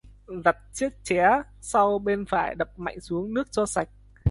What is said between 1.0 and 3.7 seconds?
ché sau bên phải đập mạnh xuống nước cho